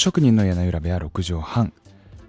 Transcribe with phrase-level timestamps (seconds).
[0.00, 1.74] 職人の柳浦部屋6畳半。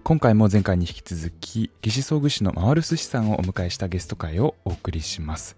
[0.03, 5.55] 今回も前回に引き続き義肢装具士の回る寿司さんをお迎えしたゲスト会をお送りします。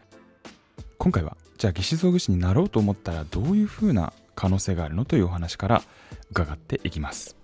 [0.99, 5.81] 今回はじゃあ義肢装具士になろうと思ったらどういうふうな可能性があるのというお話から
[6.29, 7.35] 伺っていきます。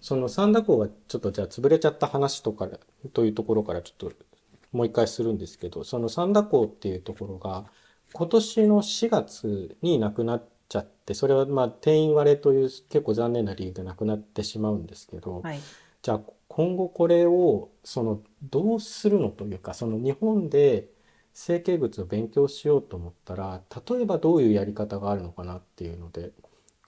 [0.00, 2.66] その三田港がちょっとじゃあ潰れちゃった話とか
[3.12, 4.25] というところからちょっと
[4.72, 7.64] もう一回するんですけど、その三田港っていうところが
[8.12, 15.60] 今年の4月になくなっちゃって、それはまあ定員割れという結構残念な理由でなくなってしまうんですけど、はい。
[16.02, 20.88] じゃあ今後これをそのどうするのというか、その日本で
[21.32, 26.30] 成形物を勉強しようと思ったら、例えばどういうやり方があるのかなっていうので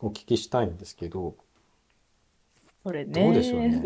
[0.01, 1.37] お聞きしたいんですけど、
[2.83, 3.69] それどうでしょうね。
[3.69, 3.83] ね。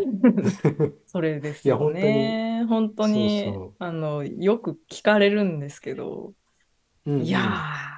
[1.06, 2.64] それですよいや本当にね。
[2.68, 6.34] 本当に、そうそうあの、よく聞かれるんですけど、
[7.06, 7.92] うんうんいやー、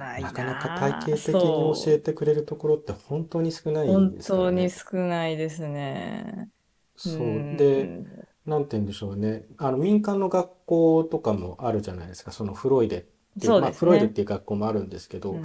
[0.00, 4.70] ないなかなかな体系的に教えてくれるところって本当に少ない本ですから当にね。
[4.70, 6.48] 少ないですね。
[6.96, 7.16] そうう。
[7.22, 8.04] んで、
[8.46, 9.44] なんて言うんでしょうね。
[9.58, 12.32] あの民間の学校とかもあるじゃないですか。
[12.32, 13.04] そのフロイデっ
[13.40, 13.74] ていう、うですね。
[13.78, 15.44] フロイデっていう学校もあるんですけど、うん、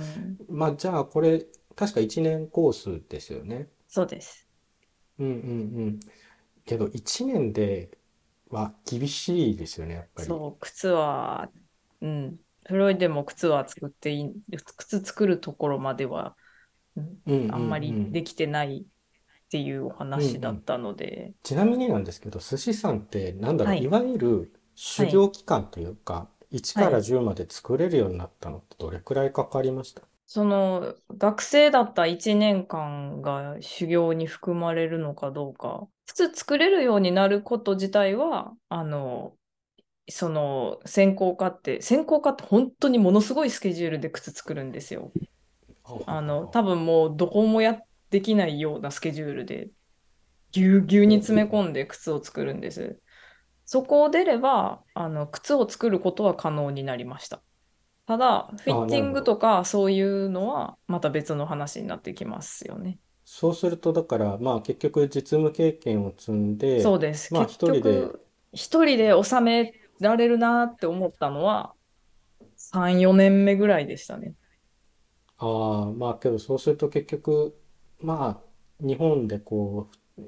[0.50, 3.68] まあじゃあこれ確か1年コースですよね。
[3.96, 4.48] そうです。
[5.20, 6.00] うんうんうん。
[6.66, 7.98] けど1年で
[8.50, 10.36] は厳しいですよね、やっぱり。
[10.36, 11.52] そう、靴は、
[12.02, 14.34] うん、フロイデも靴は作っていい、
[14.78, 16.36] 靴作るところまでは、
[16.96, 18.12] うんうんうんあんまりうん。
[18.12, 18.86] できてないっ
[19.50, 20.64] ていうおうん話だっうん。
[20.64, 24.54] たので、ちなみになんですけど、寿司さんってなんだろう、いはい、わゆる
[24.96, 27.02] は修い、行期間というか、1からはい。
[27.02, 30.04] 10まで作れるようになったのってどれくらいかかりました？
[30.28, 39.38] その学生だった1年間が修行に含まれるのかどうか、靴作れるようになること自体は、あの、
[40.10, 45.14] その専攻科って、専攻科って本当にものすごいスケジュールで靴作るんですよ。
[46.06, 47.82] あの、多分もうどこもや
[48.12, 49.72] できないようなスケジュールで、
[50.52, 53.00] ぎゅうぎゅうに詰め込んで靴を作るんです。
[53.66, 57.45] そこを出れば、あの、靴を作ることは可能になりました。
[58.08, 59.12] ただ、フィッティン。
[59.12, 63.00] グとかそういうのはまた別の話になってきますよね。
[63.26, 67.32] そうすると、だから、まあ結局実務経験を積んそで、うです。
[67.32, 71.76] まあ結一人で、局、一人で収められるなって思ったのは
[72.58, 74.36] 3、4年目ぐらいでしたね。
[75.38, 77.58] ああ、まあけどそうすると結局、
[78.00, 78.44] ま
[78.82, 80.22] あ日本でこう、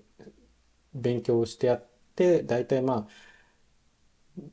[0.94, 3.08] 勉強してやって、大体まあ、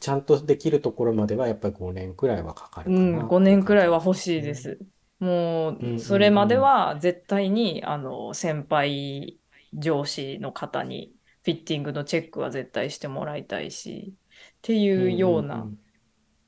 [0.00, 4.78] ちゃんとできるところまではやっぱり5年くらいはかかるかうん、5なっていう年くらいは欲しいです。
[5.19, 6.59] もうんう、うそれまで。
[6.59, 9.41] は絶対に、あの、先輩
[9.72, 11.15] 上司の方に
[11.45, 14.15] フィッティングのチェックは絶対してもらいたいし、
[14.59, 15.43] ってうんいうよう。
[15.43, 15.78] なん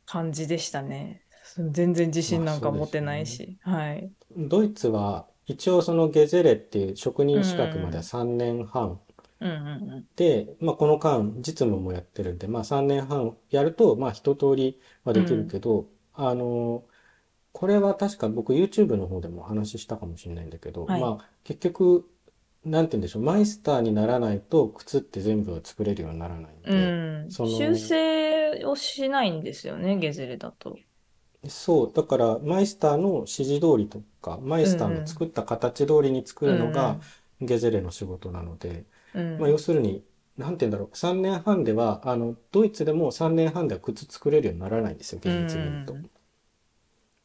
[0.07, 1.25] 感じでしたね。
[1.73, 3.01] 全然自信まあなんか持て。
[3.01, 3.59] ないし。
[3.63, 4.13] はい。
[4.37, 8.05] ドイツは一応そのゲゼレっていう職う人資格まではん。
[8.05, 9.01] 3年半
[9.41, 15.23] うんうんで、まあこの間実務もやってるんで、まあ3年半やると、まあ一通りはうん。
[15.23, 15.51] できるうん。
[15.51, 16.85] けど、あの、
[17.53, 21.13] これは確か僕 YouTube の方でもお話ししたかもしれないんだけど、はい。
[21.13, 22.09] まあ結局、
[22.65, 26.97] なんて言うんでしょう、マイスターにならないと靴って全部は作れるようにならないんうで、
[27.29, 27.31] ん。
[27.31, 30.79] そ修の、正をしないんですよね、ゲゼレだと。
[31.49, 37.13] そう、だからマイスターの指示通りとか、マイうスターのん作った形通りに作うるのがん。
[37.41, 38.85] ゲゼレの仕事なので、
[39.17, 39.37] うん。
[39.39, 40.05] まあ要するに、
[40.37, 46.01] なんて言うんだろう、3年半では、あの、ドイツでも3年半では靴作れるようにならないんですよ、う厳密に言うと。
[46.03, 46.11] ん。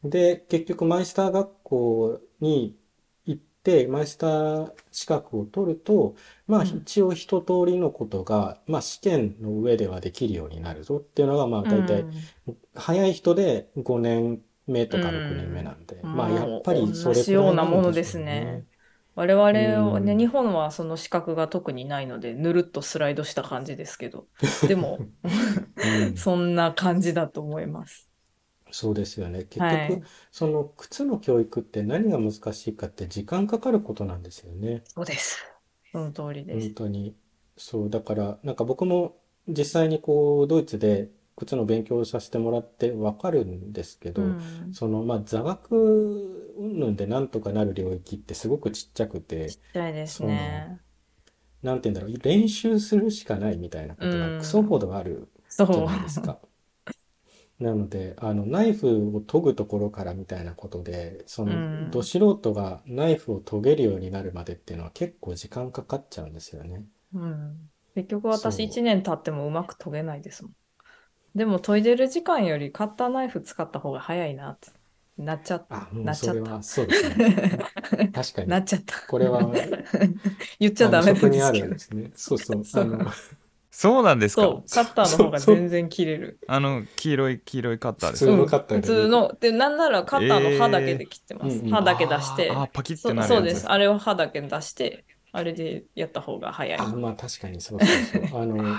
[0.03, 2.78] で、結局マイスター学校に
[3.25, 6.16] 行って、マイスター資格を取ると、
[6.47, 6.88] まあうん。
[6.88, 12.31] 一応一通りのことが、まあ試験の上ではできるようになるぞっていうのが、まあう大体、ん。
[12.75, 16.07] 早い人で5年目うとか6年目なんん。
[16.07, 18.66] で、まあやっもぱりう同それくらじようなものですね。
[19.52, 19.60] ね。
[19.60, 20.31] 我う々はね、日ん。
[20.31, 24.28] 本はその資格が特にないので、ぬるっとスライドした感じですけど、
[24.66, 25.08] でも、
[25.84, 26.16] うん。
[26.16, 28.10] そんな感じだと思います。
[28.72, 29.44] そうですよね。
[29.46, 30.12] 結局、はい。
[30.31, 34.84] その靴の教育って何が難しいかって時間かかることなんですよね。
[34.84, 35.40] そうです。
[35.92, 36.75] その通りで本す。
[36.75, 37.16] 当に。
[37.57, 39.18] そう、だから、なんか僕も
[39.48, 44.72] 実際にこう、ドイツで靴の勉強をさせてもらってわかるんですけうど、ん。
[44.72, 45.75] その、まあ、座学
[46.57, 50.81] 云々でなんとかなる領域ってすごくちっちゃくちて、っちゃいですね。
[51.63, 54.63] なんて言うんだろう、練習するしかないみたいなこうとがクソん。
[54.63, 56.22] ほどあるそじゃないですう。
[56.22, 56.39] か。
[57.60, 62.04] なので、あの、ナイフを研ぐところからみたいなことで、そうの、どん。
[62.04, 66.86] 素人がナイフを研げるようになるまでっていうのは結構時間かかっちゃうんですよね。
[67.13, 67.72] うん。
[67.95, 70.56] 結局私そう1年経ってもうまく研げないですもん。
[71.36, 74.69] でも研いでる時間よりカッターナイフ使った方が早いなって
[75.18, 75.75] なっちゃった。
[75.75, 76.42] あ、もなっちゃった。
[76.42, 77.60] うそれは、そうですね。
[78.13, 78.48] 確かに。
[78.50, 79.00] なっちゃった。
[79.07, 79.42] これは、
[80.60, 81.66] 言っちゃダメにあですけど。
[81.66, 82.12] るんですね。
[82.16, 82.66] そうそう。
[82.66, 83.12] そうあの、
[83.72, 84.42] そうなんですか？
[84.42, 86.39] そう、カッターの方がそうそう全然切れる。
[86.48, 91.56] あの黄色い黄色いカッターです普通のかカッターで普通の、で、なんならカッターの刃だけで切ってます。
[91.56, 92.51] えーうんうん刃だけ出して。
[92.51, 93.68] あーあーパキてなるやつそうです。
[93.72, 96.80] あれを刃だけ出して、あれでやった方が早い。
[96.80, 98.42] あ、まあ確かにそうそうそう。
[98.42, 98.75] あの、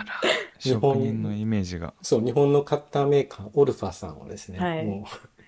[0.58, 5.06] 日職本人のイメージがそう、日本のカッターメーカー、オルファさんはですね、はいも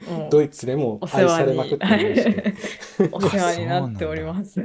[0.09, 2.55] もうう、ドイツでも愛されまくっていまして、
[3.13, 4.61] お世話になっております。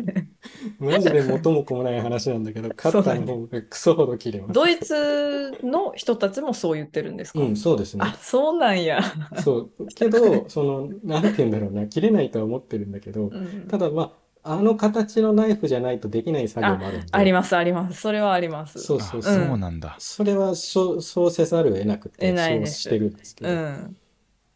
[0.79, 4.53] マジで元も子もない話なんだけど、 カッターの方がクソほど切れます。
[4.53, 8.17] ドイツの人たちもそう言ってるんですか、うん、そうですねあ、。
[8.19, 9.01] そうなんや。
[9.43, 9.87] そう。
[9.93, 14.11] けど、その、なんて言うんだろうな、切れないとは思ってるんだけど、うんただまあ、
[14.43, 17.99] あの形のナイフじゃないとできない作業もあるんで、あります、あります。
[18.01, 18.79] それはあります。
[18.79, 19.45] そうそうそう。
[19.45, 23.57] あそうなんだそれはそうそうせざるを得なくて、得ないですそうしてるんですけど、うん。
[23.57, 23.59] う
[23.89, 23.97] ん。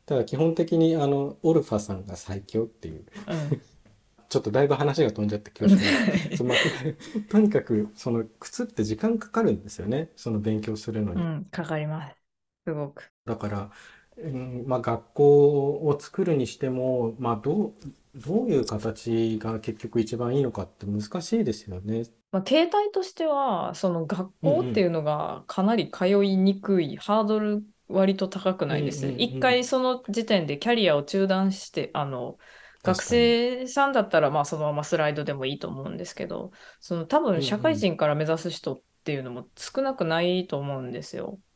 [0.06, 3.06] ただ基本的にあの、オルファさんが最強っていう、
[4.30, 6.58] ちょっとだいぶ話が飛んじゃって恐縮なんそうまあ
[7.30, 10.10] とにかく、その靴って時間かかるんですよね。
[10.16, 11.22] その勉強するのに。
[11.22, 12.18] うん、かかります。
[12.68, 13.12] すごく。
[13.26, 13.72] だから、
[14.18, 17.74] うん、まあ学校を作るにしても、まあどう、
[18.16, 22.04] どういう形が結局一番いいのかって難しいですよね。
[22.32, 29.08] まあ、形態としては、その学校っていうのがかなり通いにくい、ハードル割と高くないです。
[29.08, 32.40] うんうんうん一回その時点でキャリアを中断して、あの、
[32.82, 41.28] 学生さんだったらまあそのままスライドでもいいと思うんですけど、その多うんうん分社会人から目指す人っていうのも少なくないと思うんですよ。
[41.28, 41.53] うんうん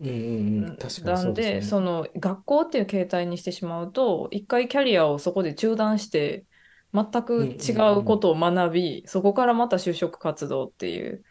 [0.00, 0.76] うん。
[0.78, 1.62] 確かになそうんですで、ね。
[1.62, 6.46] その学校っていう形態にしてしまうと、一回キャリアをそこで中断して、
[6.92, 11.24] 全く違うことを学び、そこからまた就職活動っていう、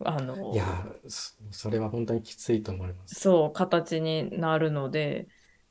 [0.00, 3.30] あのい、や、そそれは本当にきついと思います。
[3.30, 5.28] そう、形になるので、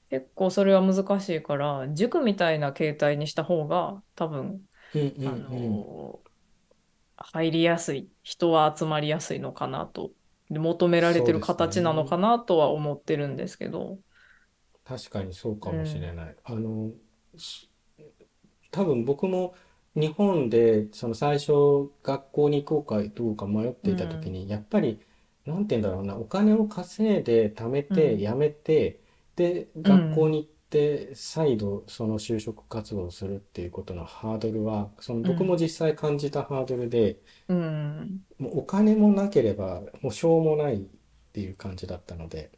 [0.09, 5.85] 結構それは難しいから、塾みたいな形態にした方が、多分、うんうんあうん。
[5.89, 6.23] の、
[7.17, 10.15] 入りやすい、人は集まりやすいのかなと、で
[10.49, 13.99] 求められてる形なのかなとは思ってるんですけど、
[14.85, 16.35] 確かにそうかもしれない。
[16.43, 16.93] あの、
[17.37, 17.69] し
[18.71, 19.55] 多分僕も
[19.95, 21.51] 日本でその最初
[22.03, 24.99] 学校に行こうかどうか迷っていた時に、やっぱり、
[25.45, 28.19] なんて言うんだろうな、お金を稼いで貯めてうん。
[28.19, 28.99] 辞めて、
[29.35, 40.79] で、学校に行って再度その就職活動をするっていうことのハードルは、その僕も実際感じたハードルで、うん、もうお金もなければ保証もないっ
[41.31, 42.51] ていう感じだったので、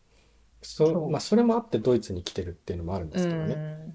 [0.64, 3.54] そ、まあそれもあってドイツに来てるっていうのもあるんでうすけどね。
[3.56, 3.90] ん。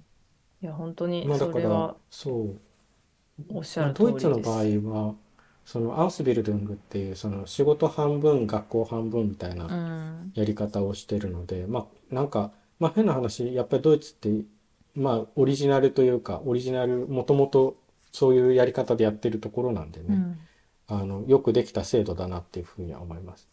[0.63, 2.61] いや、本当にまあだから、そう、
[3.49, 4.47] おっしゃまある通りドイツのです。
[4.49, 5.15] 場合は、
[5.65, 14.31] そのアウスビルドゥングっていうその仕事半分、学校半分みたいなうん、やり方をしてるので、まあなんか、まあ変な話、やっぱりドイツって、
[14.95, 17.77] まあオリジナルというか、オリジナル、もともと
[18.13, 20.49] そういうやり方でやってるところなんでね、うん、
[20.89, 23.49] あの、よくできた制度だなっていうふうには思います。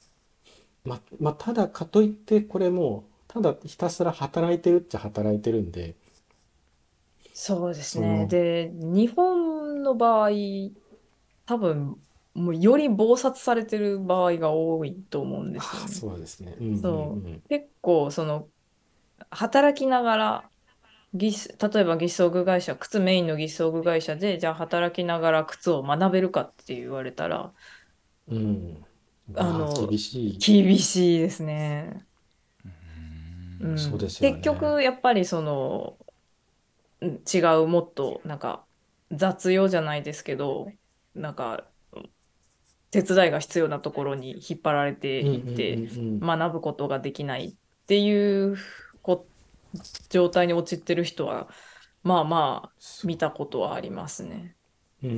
[0.86, 5.96] ま、まあ、ただかといってこれも、ただひたすら働いてるっちゃ働いてるんで、
[7.34, 8.26] そうですそね。
[8.26, 10.30] の、で、日本の場合、
[11.46, 12.02] 多分、
[12.34, 16.02] もうより忙殺されてる場合が多いと思うんですあ、よね。
[16.02, 16.56] そうですね。
[16.60, 17.42] うんうんそうう。
[17.50, 18.52] 結構、その、
[19.32, 20.52] 働きながら、
[21.14, 21.30] 例
[21.82, 27.54] えば義肢装具会社、靴メインの義肢装具会社で、じゃあ働きながら靴を学べるかって言われたら、
[28.32, 28.36] ん。
[28.36, 28.86] うん。
[29.38, 30.46] まあ、あの、厳しい。
[30.46, 32.08] 厳しいですね。
[33.60, 34.10] うそうでん。
[34.10, 34.38] すよね。
[34.38, 35.98] 結局、やっぱりその、
[37.02, 38.68] うん違う、もっと、なんか、
[39.12, 40.68] 雑用じゃないですけど、
[41.14, 41.72] なんか、
[42.92, 45.84] 手伝いが必要なところに引っ張られていって。
[46.22, 47.56] 学ぶことができないっ
[47.88, 48.58] ていう
[49.04, 49.28] こ
[50.10, 51.50] 状態に陥ってる人は、
[52.04, 52.80] まあまあ。
[53.04, 54.58] 見たことはありますね。
[55.04, 55.18] うんうん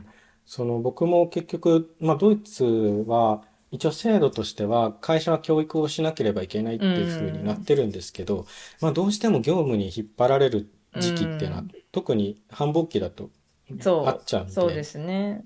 [0.00, 0.06] ん。
[0.46, 2.64] その僕も結局、まあドイツ
[3.06, 6.86] は一応制度としては会社は教育をしなければいけないってう。
[7.00, 8.46] いう風になってるんですけど、
[8.80, 11.74] まあどうしても業務に引っ張られるう時期っていうのはん。
[11.92, 13.30] 特に繁忙期だと
[14.02, 15.44] あっそちゃうう、んで、そうですね。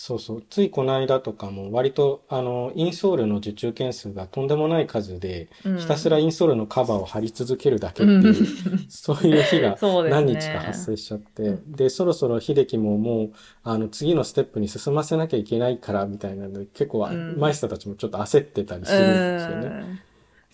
[0.00, 6.20] そうそう、ついこの間とかも割とあのインソールの受注件数がとんでもない数で、うひたすらん。
[6.20, 8.52] インソールのカバーを貼り続けるだけうんっていう、
[8.86, 10.92] そういう日が そうです何日か発ね。
[10.92, 13.32] 生しちゃって、で、そろそろ秀樹ももう、
[13.64, 17.36] あの、次のステップに進ませなきゃいけないから、みたいなので、結構、うん。
[17.36, 19.74] マイスターたちもちょっと焦ってたりうするんですよね。
[19.82, 20.04] ん。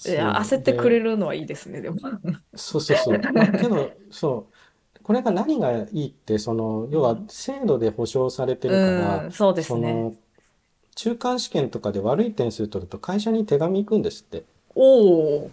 [0.07, 0.41] いや、そう。
[0.41, 1.99] 焦ってくれで、るのはいいですね、でも。
[2.57, 3.29] そうそうそう。
[3.33, 4.54] まあ、けど、そう。
[5.05, 7.29] これが何がいいって、その、う要はん。
[7.29, 10.11] 制度で保障されてるから、うん、そうですそね。
[10.11, 10.15] の、
[10.97, 14.45] 中間試験とかで悪い点数取ると会社に手紙行くんですって。
[14.75, 15.51] おお。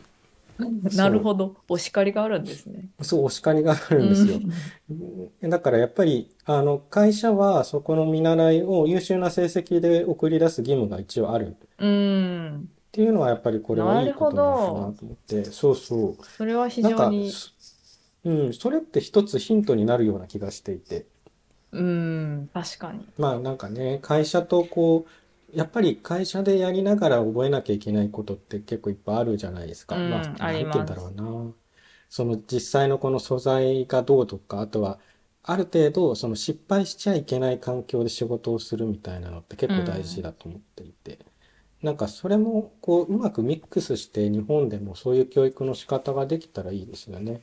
[0.94, 1.56] なるほど。
[1.70, 2.90] お叱りがあるんですね。
[3.04, 4.42] そう、お叱りがあるんですよ。
[5.42, 11.56] だからやっぱり、あの、会社はそこの見習いを優秀な成績で送り出す義務が一応ある。
[11.78, 11.90] うん。
[11.90, 12.72] うん。
[12.90, 16.24] っていうのはやっぱりこれはいいことなのかなと思って、そうそう。
[16.28, 17.32] それは非常に、、
[18.24, 21.06] うん、それって一つヒントになるような気がしていて。
[21.72, 23.08] うん、確かに。
[23.18, 25.06] まあなんかね、会社とこ
[25.54, 29.98] う、やっぱり会社でやりながら覚えなきゃいけないことって結構いっぱいあるじゃないですか。
[29.98, 31.12] うんまあ、ありなんて言うんだろう
[31.48, 31.54] な。
[32.10, 35.00] その実際のこの素材がどうとか、あとは、
[35.44, 41.20] ある程度その失敗しちゃいけない環境で仕事をするみたいなのって結構大事だと思っていて。
[41.82, 47.42] なんかそれもこううまくミックスして日本でもそういう教育の仕方ができたらいいですよね。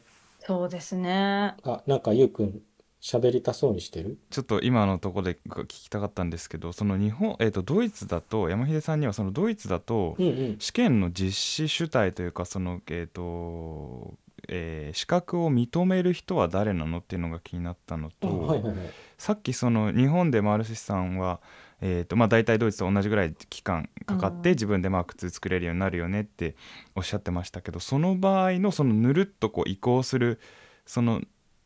[0.49, 1.55] そうですね。
[1.63, 2.63] あ、なんかゆうくん
[3.03, 4.19] 喋りたそうにしてる？
[4.31, 10.57] ちょっと今のところで聞きたかったんですけどその日本、えー、とドイツだと山秀さんにはそのドイツだとうんうん。
[10.59, 14.15] 試験の実施主体というかその、えーと
[14.49, 18.95] えー資格を認める人は誰なのっていうのが気になったのあ、と、はいはいはい。
[19.19, 21.41] さっきその日本でマルシスさんは、
[21.81, 26.57] えーとまあ、大体ドイツと同じぐらい期間かかってうん自分でまあ靴作れるようになるよねって
[26.97, 30.41] おっしゃってましたけどその場合のそのぬるっとこう移行する
[30.87, 31.21] その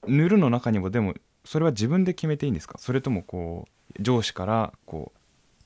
[0.07, 1.15] ぬるの中にもでも
[1.45, 2.79] それは自分で決めていいんですか？
[2.79, 3.67] それともこ
[3.99, 5.13] う上司からこ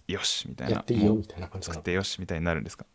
[0.08, 2.86] うよしみたいなやっていいよみたいな感じ作ってよしみたいになるんですか？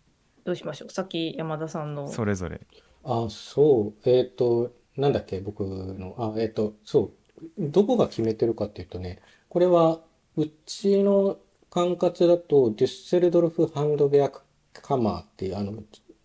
[0.44, 0.90] どうしましょう？
[0.90, 2.08] さっき山田さんの。
[2.08, 2.62] それぞれ
[3.04, 4.10] あ、そう。
[4.10, 7.42] えっと、なんだっけ、僕の、あ、えっと、そう。
[7.58, 10.02] どこが決めてるかっていうとね、これは、
[10.38, 11.38] うちの
[11.70, 14.42] 管轄だと、デュッセルドルフ・ハンドベアク・
[14.74, 15.74] カマーっていう、あの、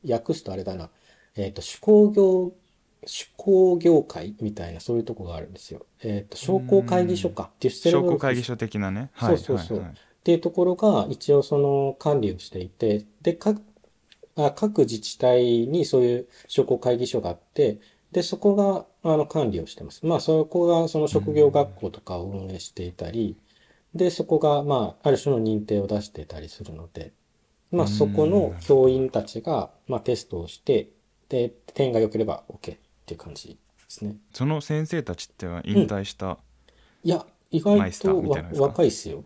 [0.08, 0.90] 訳すとあれだな、
[1.34, 2.52] えっと、手工業、
[3.02, 5.86] 手工業会みたいな、そういうとこがあるんですよ。
[6.02, 7.50] えっと、商工会議所か。
[7.60, 13.62] デュッセル商ドルフ工会議所的なねそうそうそうはいはいはいっていうところが一応その管理をしていて、で、各、
[14.34, 17.78] あ各自治体にそういう商工会議所があって、
[18.10, 20.04] で、そこがあの管理をしてます。
[20.04, 23.36] まあ、そこがその職業学校とかを運営していたり、
[23.97, 27.12] で、そこがまあ、ある種の認定を出していたりするので、
[27.71, 30.91] まあ、そこの教員たちがまあテストをして、
[31.29, 33.57] で、点が良ければ OK っていう感じで
[33.88, 34.17] すね。
[34.33, 36.38] その先生たちっては引退した、
[37.03, 38.23] いや、意外と
[38.61, 39.25] 若いっすよ。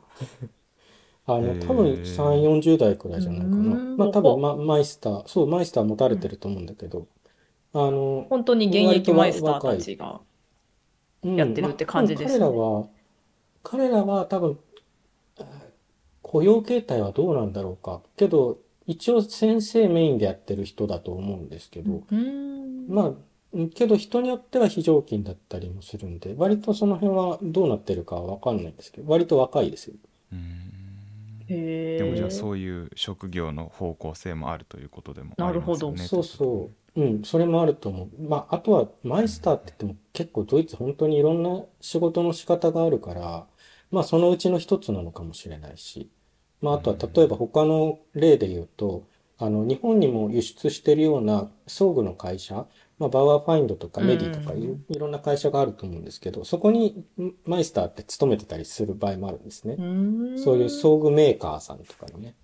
[1.26, 3.56] あの、多分3、40代くらいじゃないかな。
[3.56, 7.06] うんまあ多分、ま、マイスター、そう、マイスター持たれてると思うんだけど、
[7.72, 10.20] あの、本当に現役マイスターたちが。
[10.22, 10.30] うん
[11.22, 12.88] やってるって感じですねまあ多分彼らは、
[13.62, 14.58] 彼らは多分、
[15.38, 15.70] えー
[16.30, 18.02] 雇用形態はどうなんだろうか。
[18.16, 22.86] けど、一応先生メインでやってる人だと思うんですけど、うん。
[22.88, 23.12] まあ、
[23.52, 29.94] うんけど人によっては非常勤だったりもするんで、割とその辺はどうなってるかはわかんないんですけど、割と若いですよ。
[31.48, 32.30] へでもじゃあえ。
[32.30, 37.00] そういう職業の方向性もあるということでもなるほどありますよねそうそう。
[37.00, 38.22] うん、それもあると思う。
[38.22, 43.46] まあ、あとは、マイスターって言っても結構ドイツ本当にいろんな仕事の仕方があるから、
[43.90, 46.10] まあ、そのうちの一つなのかもしれないし。
[46.60, 49.04] まあ、あとは、例えば他の例で言うと、
[49.38, 52.66] あの、日本にも輸出してるような装具の会社、
[52.98, 59.76] まあ、 Bauerfeind とか medi とかいうんいろんな会社があると思うんですけど、そこにんマイスターって勤めてたりする場合もあるんですね。
[59.78, 59.82] う
[60.34, 60.38] ん。
[60.38, 62.34] そういう装具メーカーさんとかのね。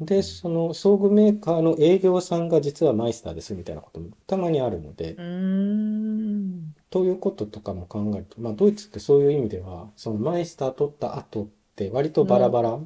[0.00, 6.74] で、その装具メーカーの営業さんが実はマイスターですみたいなこともたまにあるので、うん。
[6.92, 12.80] ということとかも考えると、まあドイツってそういう意味では、そのマイスター取った後って割とバラバラ。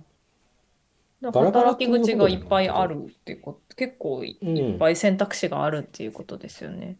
[1.31, 6.99] バラバラ働き口がいっぱいあるっていうこと、結構いうんいっぱい選択肢があるっていうことですよね。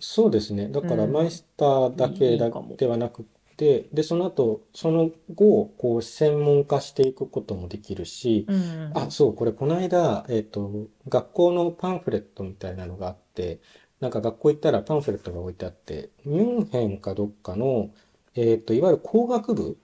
[0.00, 0.68] そうですね。
[0.68, 3.24] だからうんマイスターだけだかもではなく
[3.56, 8.94] て、で、その後、その後、こう専門化していくこともできるし、うん。
[8.94, 13.60] あ、そう、これこの間、えっと、学校のパンフレットみたいなのがあって、
[14.00, 17.90] なんか学校行ったらパンフレットが置いてあって、ミュンヘンかどっかの、
[18.34, 19.78] えっと、いわゆる工学部、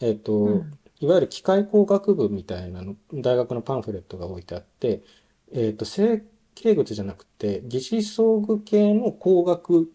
[0.00, 0.78] えっと、うん。
[1.00, 5.02] いわゆる機械工学部みたいなの、大学のパンフレットが置いてあって、
[5.52, 6.22] えっと、成
[6.54, 9.90] 形物じゃなくて、義肢装具系の工学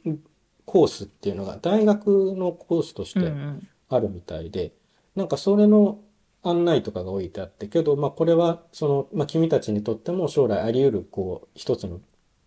[0.65, 3.67] コースっていうのが大学のコースとしてうんうん。
[3.89, 4.73] あるみたいで、
[5.15, 5.99] なんかそれの
[6.43, 11.99] 案内とかが置いてあって、けど、まあこれは、その、まあ君たちにとっても将来あり得る、こう、一つの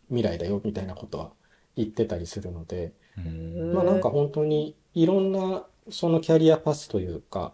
[0.09, 1.31] 未来だよ、みたいなことは
[1.77, 7.53] 言ってたりするので、うんまあなんか本当にいろんな、そのキャリアパスというか、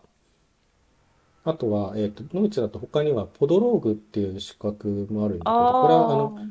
[1.44, 6.46] あとは、えっと、ドイツだと他にはポドローグっていう資格もあるんだけど、これはあの、あ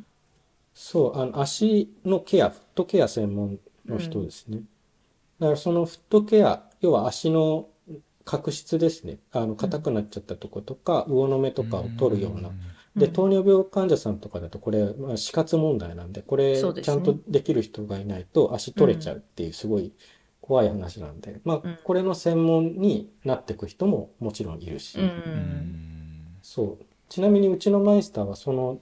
[0.74, 4.64] そう、あの、足のケア、フットケア専門の人ですね。
[5.40, 7.70] だからそのフットケア、要は足の
[8.26, 9.20] 角質ですね。
[9.32, 12.52] あの、硬くなっちゃったとことか、魚の目とかを取るような。
[12.96, 13.00] うん。
[13.00, 16.96] で、糖尿病患者さんとかだと、これ、まあ、死活問題なんで、これ、そうですね。
[16.96, 19.94] ちゃんとできる人がいないと足取れちゃうっていう、すごい
[20.42, 21.72] 怖い話なんで、まうん。
[21.72, 25.06] あ、これの専門になっていく人ももちろんいるし、うん。
[25.06, 26.86] うんそう。
[27.10, 28.82] ちなみにうちのマイスターは、その、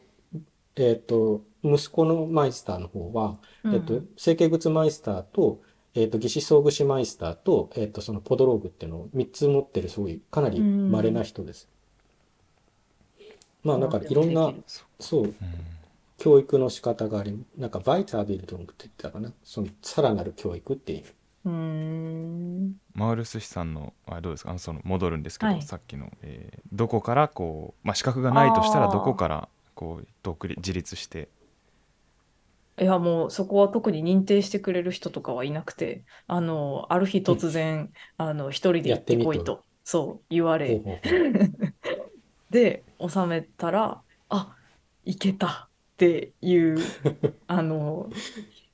[0.76, 3.76] えっと、息子のマイスターの方は、うん。
[3.76, 5.62] えっと、成形物マイスターと、
[5.94, 11.70] えっと、義肢装具士マイスターと、えっと、そのポドローグっていうのを3つ持ってる、すごい、かなり稀な人です。
[13.64, 14.54] まあ、だからいろんな、
[15.00, 15.36] そう、うん。
[16.18, 19.34] 教育の仕方があり、なんか、バイタービルドングって言ってたかな。
[19.44, 21.04] その、さらなる教育っていう。
[21.46, 22.74] うーん。
[22.94, 24.50] マウルス氏さんのあどうですか？
[24.50, 25.62] あのその戻るんですけど、はい。
[25.62, 31.30] さっきの、えーどこからこう、まあ、資格がないとしたらどこからこう独立自立して。
[32.82, 40.82] いやもうそこは特に認定してくれる人とかはいなくてあのある日突然、あの一人で行ってこいとそう言われ
[42.50, 44.56] で収めたらあ
[45.06, 46.78] いけたっていう
[47.48, 48.10] あの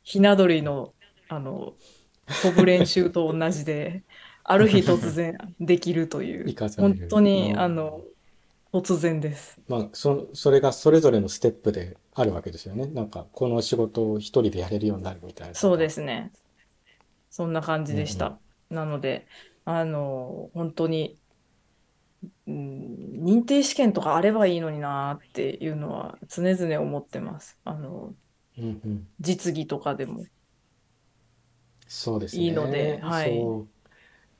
[0.03, 0.93] ひな鳥の
[1.27, 1.73] あの
[2.41, 4.03] 飛ぶ練習と同じで
[4.43, 8.01] ある日突然できるという本当にうんあの
[8.81, 9.57] 突然です。
[9.69, 12.87] まあ、そ、それがそれぞれのステップであるわけですよね。
[12.87, 15.53] なんか、この仕事を一人でやれるようになるみたいな。
[15.53, 16.31] そうですね。
[17.29, 18.37] そんな感じでしうんた。
[18.69, 19.27] なので、
[19.63, 21.17] あの、本当に、
[22.47, 27.59] うん、認定試験とかあればいいのになっていうのは常々思ってます。
[27.63, 28.15] あの、
[28.57, 29.07] うんうん。
[29.19, 30.25] 実技とかでも。
[31.87, 32.47] そうですね。
[32.47, 33.51] いいのではい。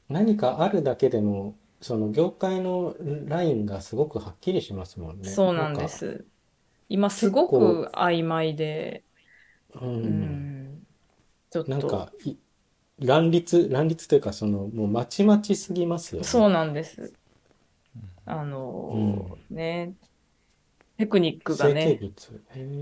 [0.10, 2.96] 何かあるだけでも、その業界の
[3.28, 5.40] ラインがすごくはっきりしますもんね。
[5.40, 5.90] そうなんでか。
[5.90, 6.26] す。
[6.90, 9.06] 今すごく曖昧で、
[9.76, 9.80] う。
[10.04, 10.88] うんん、
[11.52, 12.38] ちょっと、なんか、い
[13.00, 16.30] 乱立、乱立というか、その、もうまちまちすぎますよね。
[16.30, 17.14] そうなんです。
[18.26, 19.94] あの、ね、
[20.98, 22.00] テクニックがね、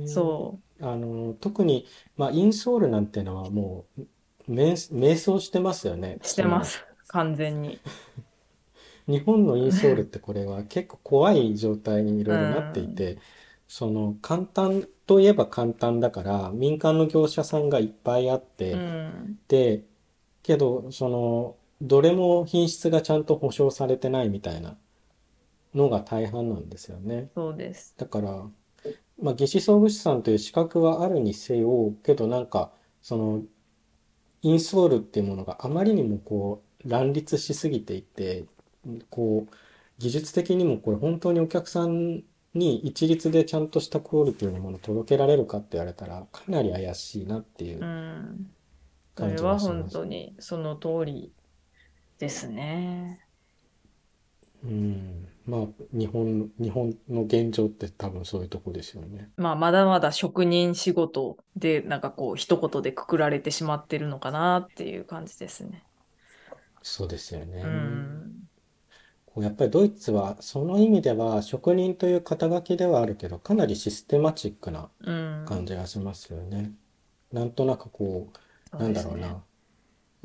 [0.07, 4.05] そあの、特に、まあ、インソールなんてのはもう、
[4.47, 6.19] 迷、迷走してますよね。
[6.21, 6.85] う、してます。
[7.07, 7.79] 完全に。
[9.07, 13.17] 日本のインソールってこれは結構怖い状態にいろいろなっていて、
[13.67, 19.83] その簡単といえば簡単だから民間の業者さんがいっぱいあって、うん、で、
[20.41, 24.77] けどそのどれも品質がちゃんと保証されてないみたいな
[25.75, 27.29] のが大半なんですよね。
[27.35, 27.95] そうです。
[27.97, 28.49] だから、
[29.21, 33.43] まあ、技師装具士さんという資格はあるにせよ、けどなんか、その、
[34.41, 38.45] インソールっていうものがあまりにもこう、乱立しすぎていて、
[39.09, 39.55] こう、
[39.99, 47.79] 技術的にもこれ本当にお客さんに一律でちゃんとしたクオリティのものを届けられるかって言われたら、かなり怪しいなっていう
[49.15, 49.67] 感れはじがします。
[49.67, 51.33] 本当にその通り
[52.19, 53.22] ですね。
[54.63, 55.27] うん。
[55.45, 59.31] まあ、日本、日本の現状って多分そういうとこですよね。
[59.37, 65.83] まあ、まだまだ職人仕事で、なんかこう、一言でくくられてしまってるのかなっていう感じですね。
[66.81, 67.63] そうですよね。
[67.63, 68.47] うん。
[69.25, 75.45] こうやっぱりドイツはその意味では職人という肩書きではあるけどかなりシステマチックなうん。
[75.45, 76.73] 感じがしますよね。
[77.31, 78.31] なんとなくこ
[78.77, 79.43] う、なんだろうな、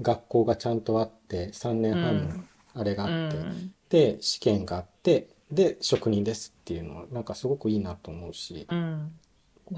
[0.00, 2.36] 学校がちゃんとあって3年半の
[2.74, 3.74] あれがあって、うん。
[3.90, 9.20] で、試験があって、で、職人ですっていうのはなんかすごくいいなと思うし、うん。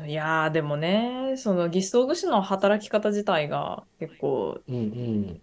[0.06, 4.78] いやー、でもね、その義肢装具士の働き方自体が結構、うんう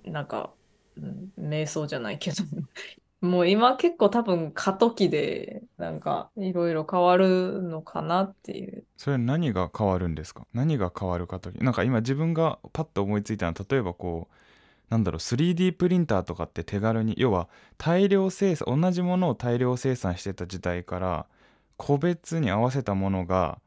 [0.09, 0.11] ん。
[0.11, 0.53] なんか、
[0.95, 2.37] うん、瞑想じゃないけど、
[3.21, 8.85] もう今結構多分過渡期で、なんかいろいろ変わるのかなっていう。
[8.97, 10.45] それ何が変わるんですか？
[10.53, 14.35] 何が変わるかというなんか今自分がパッと思いついたのは例えばこう
[14.89, 21.25] なんだろう 3D プリンターとかって手軽に要は大量生産同じものを大量生産してた時代から
[21.75, 23.59] 個別に合わせたものが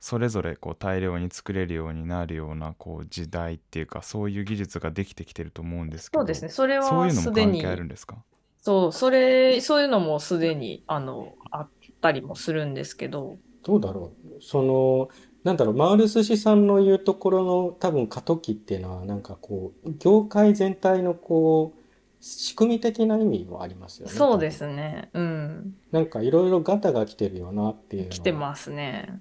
[0.00, 8.16] それぞれこう大量に作れるようになるようなこう時代っていうかそういう技術ができてきてると思うんですけどそうですね、それそういうのはすでにも関係あるんですか？
[8.58, 11.68] そう、それ、そういうのもすでに、あの、あっ
[12.00, 14.42] たりもするんですけど、どうだろう。
[14.42, 15.08] その、
[15.44, 21.84] なんだろう、マウルス氏さんの言うところの多分過渡期っていうのはなんかこう、業界全体のこう、
[22.20, 24.14] 仕組み的な意味もありますよね。
[24.14, 29.20] そうですね、うん、なんかいろいろガタが来てるよなっていうのは来てますね。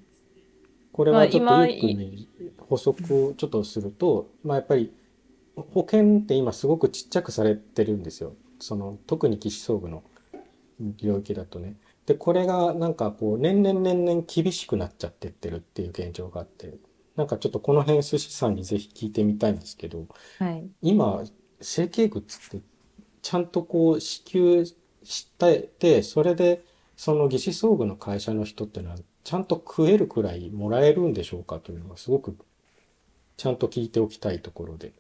[0.94, 4.94] これはちょっとゆっくんに補足をちょっとすると、まあやっぱり
[5.74, 8.36] 保険って今すごくちっちゃくされてるんですよ。
[8.60, 10.04] その特に騎士装具の
[11.02, 11.76] 領域だとね。
[12.06, 16.78] で、これがなんかこう年々年々厳しくなっちゃってってるっていう現状があって、
[17.16, 20.08] なんかちょっとこの辺寿司さんにぜひ聞いてみたいんですけど、
[20.40, 20.70] はい。
[20.82, 21.24] 今、
[21.62, 22.66] 成形靴って
[23.22, 26.66] ちゃんとこう支給してて、それで
[26.98, 32.38] その義肢装具の会社の人っていうのはちゃんと食えるくらいもらえるんでしょうかというのがすごく
[33.38, 34.94] ちゃんと聞いておきたいところで。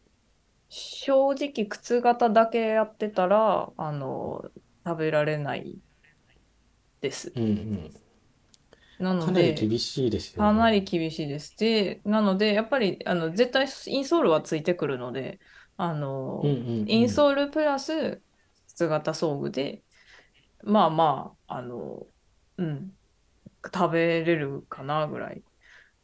[0.69, 4.49] 正直、靴型だけやってたら、あの、
[4.85, 5.79] 食べられない
[7.03, 7.35] です。
[7.35, 7.47] うんう
[7.89, 7.93] ん。
[8.97, 10.85] なのかなりで、厳しいですよかなりね。
[10.85, 11.55] 厳しいです。
[11.57, 15.39] で、なので、やっぱり、あの、絶対インソールはついてくるので、
[15.77, 15.93] あ
[16.41, 17.11] うんの、うんインうん。
[17.11, 18.23] ソールプラス
[18.67, 19.83] 靴型装具で、
[20.63, 22.07] まあまあ、あの、
[22.57, 22.97] うん、
[23.73, 25.43] 食べれるかなぐらい。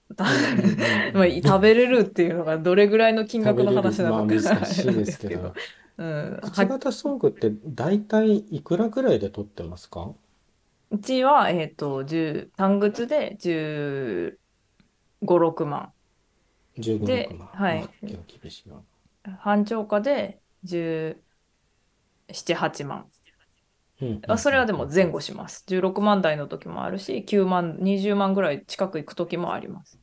[0.17, 3.73] 食べれるっていうのがどれぐらいの金額の。
[3.73, 5.53] 話なのかまあ難あしいでですけど。
[5.97, 10.13] うん、型装具って大体いくらぐらいで取ってますか？
[10.91, 15.93] うちは、えっと、10、単靴で15、6万。
[16.77, 17.49] ?15、6で、万。
[17.51, 17.83] はい。
[17.85, 18.83] あ、結構厳しいな。
[19.39, 23.11] 半長価で17、8万。
[24.01, 25.63] うんうんあそれはでも前後します。
[25.67, 29.99] 16万台の時もあるし、9万、20万ぐらい近く行く時もあります。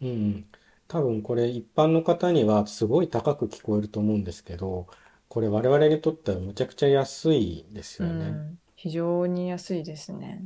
[0.00, 0.50] うんうん。
[0.88, 4.88] 多分これ一般の方にはすごい高く聞こえると思うんですけど、
[5.28, 8.40] これ我々にとってはむちゃくちゃ安いですうよね。
[8.44, 10.42] ん、非常に安いですね。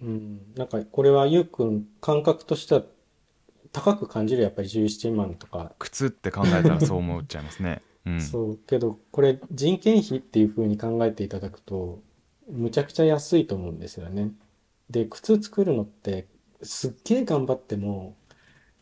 [0.00, 0.54] うん。
[0.54, 2.82] なんかこれはゆうくん感覚としては
[3.72, 5.72] 高く感じるやっぱり17万とか。
[5.78, 7.82] 靴って考えたらそう思っちゃいますね。
[8.06, 8.20] うん。
[8.22, 8.56] そう。
[8.66, 12.02] けどこれ人件費っていう風に考えていただくと
[12.48, 14.32] むちゃくちゃ安いと思うんですよね。
[14.88, 16.26] で、靴作るのって
[16.62, 18.16] すっげえ頑張っても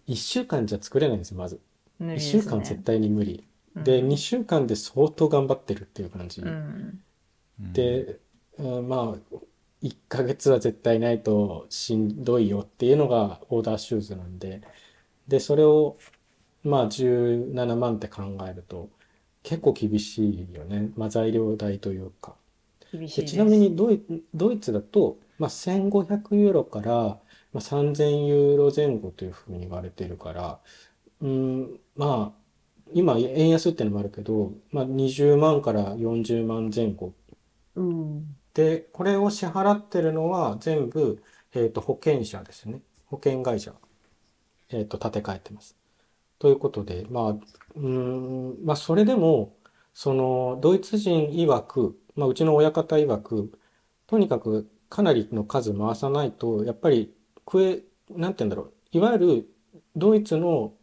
[0.07, 1.57] 1週間じゃ作れないんですよ、まず。
[1.57, 1.61] 1
[2.05, 2.57] 無理で週すね。
[2.59, 3.45] 間絶対に無理。
[3.75, 6.41] うで、ん、2週間で相当頑張ってるっていう感じ。
[6.43, 7.03] うん、
[7.61, 8.19] うんで、
[8.59, 9.37] うんまあ、
[9.83, 14.63] 1ヶ月は絶対ないとしんどいよっていうのがオーダーシューズなんで、
[15.27, 15.99] で、それを、
[16.63, 18.91] まあ、17万って考えると、
[19.43, 20.91] 結構厳しいよね。
[20.97, 22.37] まあ、材料代というか。
[22.93, 23.59] で、厳しいちなみ。
[23.59, 24.03] にドイ、
[24.35, 27.21] ドイツだと、まあ、1500ユーロから、ま
[27.55, 30.61] あ、3000ユーロ前後というふうに言われてるから、
[31.21, 32.43] うん、まあ、
[32.95, 37.15] 今、円安っていうのもあるけど、まあ、20万から40万前後。
[37.75, 38.37] うん。
[38.55, 41.23] で、これを支払ってるのは全部、
[41.55, 42.83] えっと、保険者ですね。
[43.07, 43.75] 保険会社。
[44.71, 45.77] えっと、立て替えてます。
[46.39, 47.89] ということで、まあ、うー
[48.63, 49.57] ん、まあ、それでも、
[49.95, 53.53] その、ドイツ人曰く、まあ、うちの親方曰く、
[54.07, 58.73] とにかくかなりの数回さないと、やっぱり食え、なんて言うんだろう。
[58.93, 59.55] いわゆる、
[59.97, 60.75] ドイツの、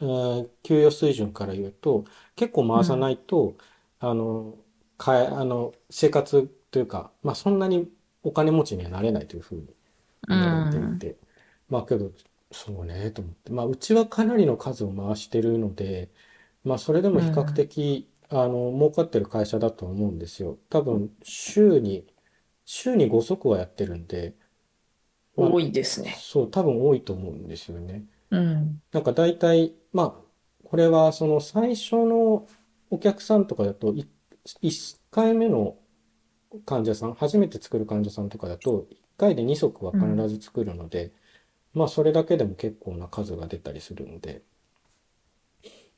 [0.00, 2.04] えー給与水準から言うと、
[2.36, 3.56] 結構回さないと、
[4.00, 4.56] あの、
[4.96, 7.90] かえ、あの、生活というか、まあ、そんなに
[8.22, 9.74] お金持ちにはなれないというふうに
[10.28, 11.00] う言われていん。
[11.00, 11.18] て、
[11.68, 12.12] まあけど、
[12.52, 13.52] そうね、と思って。
[13.52, 16.10] まあ、うちはかなりの数を回してるので、
[16.64, 20.58] まあ、それでも比較的、あの、儲かってる会社だと思うんですよ。
[20.70, 22.06] 多分、週に、
[22.66, 24.36] 週に5足はやってるんで、
[25.36, 26.18] まあ、多いですね。
[26.20, 28.06] そう、多分多いと思うんですよね。
[28.30, 28.80] うん。
[28.92, 32.48] なんか大体、まあ、これはその最初の
[32.90, 34.08] お客さんとかだと、い
[34.62, 35.78] 1回目の
[36.66, 41.12] 患者さん、初めて作る患者さんとかだと、1回で2足は必ず作るので、
[41.74, 44.42] まあそれだけでも結構な数が出たりするので、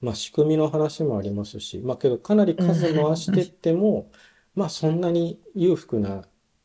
[0.00, 4.10] まあ仕組みの話もありますし、まあけどかなり数回してっても、
[4.54, 6.24] まあそんなに裕福な、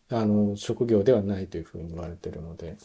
[0.09, 2.77] あの、職業ではないというふうに言われてるので、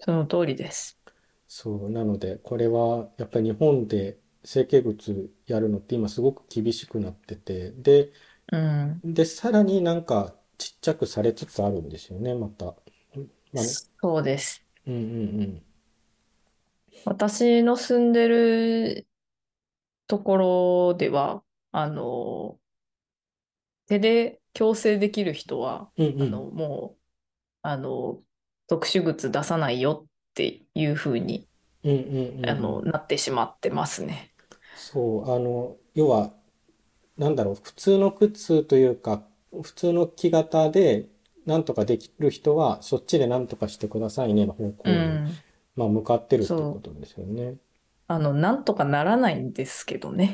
[0.00, 1.00] その通りです。
[1.48, 8.12] そう、なので、これはやっぱり日本で整形物やるのって今すごく厳しくなってて、で、
[8.52, 9.04] うん。
[9.04, 12.74] で、さらになんかちっちゃくされつつあるんですよね、また。
[13.52, 13.64] まあ、
[14.00, 14.64] そうです。
[14.86, 14.98] うんう
[15.44, 15.62] ん
[17.04, 19.06] 私の住んでる
[20.06, 22.58] ところでは、あの、
[23.86, 26.06] 手で矯正できる人は、うん。
[26.06, 26.22] うんうん。
[26.22, 27.00] あの、もう、
[27.62, 28.22] あの、
[28.68, 31.48] 特殊靴出さないよっていうふうに、
[31.84, 32.46] うんうんうんうん。
[32.50, 34.34] あの、なってしまってますね。
[34.74, 36.34] そう、あの、要は、
[37.20, 39.22] なんだろう、普通の靴というか、
[39.62, 41.06] 普通の木型で
[41.44, 45.34] なんとかできる人は、そっちでなんとかしてくださいねの方向に、うん。
[45.76, 47.56] まあ、向かってるってことですよね。
[48.08, 50.32] あの、なんとかならないんですけどね。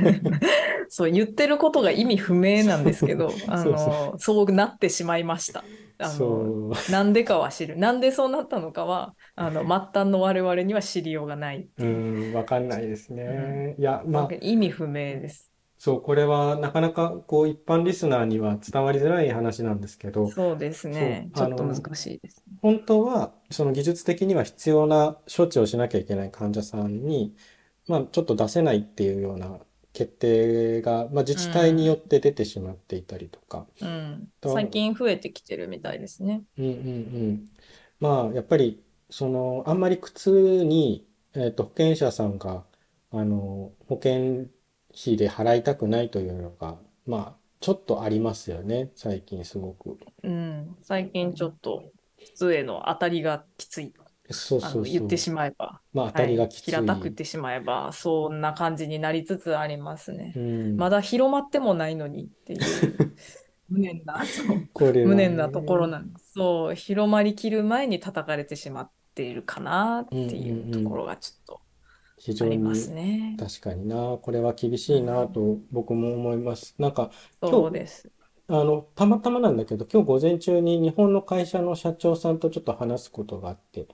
[0.90, 5.64] そう、言ってることが意味不明なんですけど、 あの、そうなってしまいました。
[5.96, 6.72] あの。
[6.90, 7.78] なんでかは知る。
[7.78, 11.84] なんでそうなったのかは、あの、末端の我々には知りようがないう。
[11.84, 13.76] ん、わかんないですね。
[13.78, 15.55] いや、まあ、意味不明です。
[15.78, 21.30] そう、これはなかなかこう一般リスナーには伝わりづらい話なんですけど、そうですね。
[21.34, 22.56] ちそうあのょっと難しいですね。
[22.62, 27.36] 本当はその技術的には必要な処置をしなきゃいけない患者さんに、
[27.86, 29.58] まあちょっと出せないっていうような
[29.92, 34.28] 決定が、まあ、自治体によって出てしまっていたりとか、うん。
[34.40, 36.42] と最近増えてきてるみたいですね。
[36.58, 36.72] うんうんう
[37.32, 37.50] ん。
[38.00, 42.66] まあ、やっぱり、その、あんまり苦痛に、えっと、保険者さんが、
[43.10, 44.46] あの、保険
[45.00, 49.98] 費で払いたくないというのが、まあ、ちょっとありますよね、最近すごく。
[50.22, 50.78] うん。
[50.82, 53.94] 最近ちょっと、普通への当たりがきつい。
[54.30, 54.84] そうそうそう。
[54.84, 55.82] 言ってしまえば。
[55.92, 56.38] まあ、当たりはい。
[56.38, 57.16] がきつ平たく言っい。
[57.16, 60.34] てしまえば、そんな感じになりつつありますね。
[60.34, 60.76] うん。
[60.76, 62.96] まだ広まってもないのにっていう、
[63.68, 66.32] 無念な、 そう、これは無念なところね、なんです。
[66.34, 70.66] そう、広まりきる前に叩かれてしまっているかなっうんていう。
[70.70, 71.65] ところがちょっと
[72.18, 73.38] 非常にね。
[73.38, 75.28] 確かにな、これは厳うしいなん。
[75.28, 76.74] と僕も思います。
[76.78, 77.10] なんか、
[77.48, 78.10] 今日、そうです。
[78.48, 83.88] あの、たまたまなんだけど、今日午前中に日本の会社の社長さんとちょっと話すことがあって、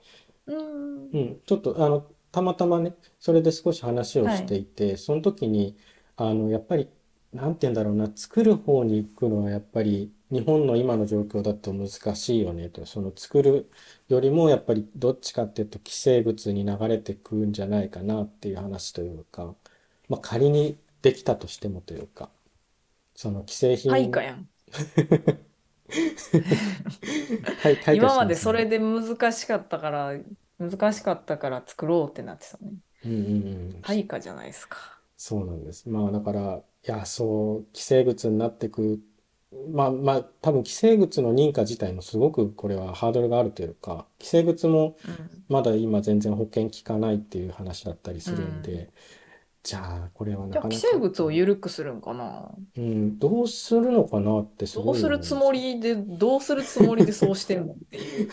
[0.45, 1.13] うん。
[1.13, 4.45] うん、ちょっとあの、たまたまね、それで少し話をしはい。
[4.45, 5.77] ていて、その時に、
[6.15, 6.89] あの、やっぱり、
[7.31, 13.71] なんて言うんだろうな、作る方に行くのはやっぱり日本の今の状況だと難しいよねと、その作る
[14.09, 19.55] よりもやっぱりどっちかっていうと既成物に流れてくんじゃないかなっていう話というか、
[20.09, 22.29] まあ仮にできたとしてもというか、
[23.15, 24.49] その既製品、対価やん。
[27.61, 28.25] 対、対価今ま。
[28.25, 30.13] ですそれで難しかったから、
[30.59, 32.73] 難しかったから作ろうってなってたね。
[33.05, 33.83] うんうんうん。
[33.83, 34.99] 対価じゃないですか。
[35.17, 35.89] そうなんです。
[35.89, 39.01] まあだから、いや、そう、既成物になってく。
[39.71, 45.43] まあまあ、多分既成物の認可自体もすごくこれはハードルがあるというか、既成物もうん。
[45.49, 48.37] まだ今全然保険効かないっていう話だったりすうん。
[48.37, 48.91] るんで、
[49.63, 52.55] じゃあこれはじゃあ、なかなか、既成物を緩くするんかな？
[52.75, 55.51] うん、どうするのかなってすどうごいするつも。
[55.51, 58.27] りで、どうするつもりでそうしてんのっていう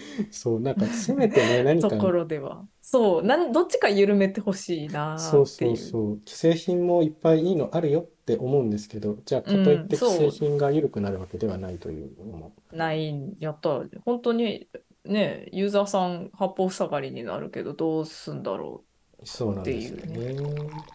[0.30, 2.66] そう、なんかせめてね、何か、ところでは。
[2.80, 5.76] そう、なん、どっちか緩めてほしいなそうっていう。
[5.76, 12.56] そうそう、既製品もいっぱいいいのあるよって思うんですけど、じゃあかうん、といって既製そう、品が緩くなるわけではないというのも。
[12.72, 14.68] ないんやったら、本当に
[15.04, 18.84] ね、ユーザーさん八方塞がりになるけど、どうすんだろ
[19.24, 20.18] そううってなんですよいうね。
[20.34, 20.86] ね。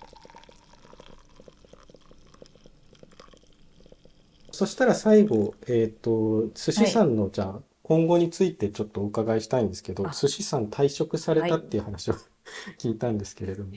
[4.52, 6.88] そしたら最後、えっと、寿司はい。
[6.88, 11.52] さんのじゃあ今後についてちょっとお伺いしたいんですけど、あ、寿司さん退職されはい。
[11.52, 12.16] たっていう話を
[12.80, 13.72] 聞いたんですけれども。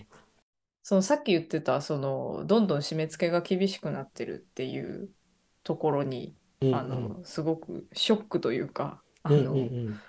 [0.90, 5.08] そのさっき言ってた、その、どんどん締め付けが厳しくなってるっていう
[5.62, 10.00] ところに、うんあの、すごくショックというか、あうんうん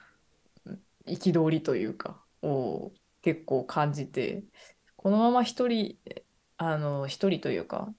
[1.51, 2.91] りというか、を
[3.21, 4.43] 結構感じて、
[4.95, 5.97] このまま一人、
[6.57, 7.93] あの、一人というか、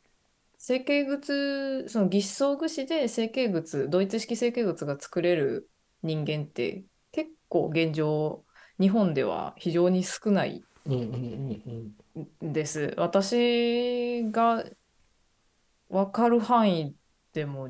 [0.59, 5.71] 成形靴、その義肢装具士で成形靴、ドイツ式成形靴が作れる
[6.03, 8.45] 人間って結構現状、
[8.81, 11.97] 日本では非常に少ないうんうんうん
[12.45, 12.95] んです。
[12.99, 14.65] 私が
[15.89, 16.97] 分かる範囲
[17.33, 17.69] でも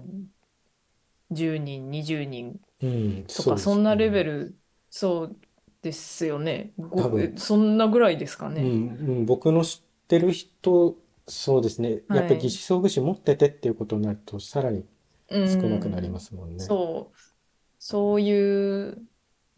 [1.31, 2.91] 10人、20人うん。
[2.91, 4.27] うん、とそうですかそんなレベね。
[4.27, 5.41] ル、そう
[5.83, 6.75] ですよね。
[6.95, 8.83] 多ご、分、そんなぐらいですかうん、ね。
[8.99, 10.97] うん、僕の知ってる人、
[11.27, 12.03] そうですね。
[12.11, 12.27] やっは。
[12.27, 14.85] ぱり義肢装具士持っててっていうことになると、さらに
[15.29, 16.21] う少なくなりま。
[16.21, 16.73] すもんね。
[16.73, 17.19] そう。
[17.79, 19.09] そういう、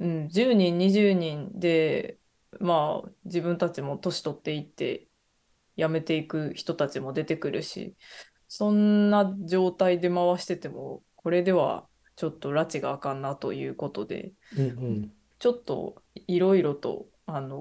[0.01, 2.21] うん、10人、20人で、
[2.61, 5.09] まあ、自分たちも年取っていって、
[5.77, 7.97] 辞めていく人たちも出てくるし、
[8.49, 15.13] そんな状態で回してても、これではちょっと拉致があかんなということで、うんうん。
[15.39, 17.59] ちょっといろいろと、あの、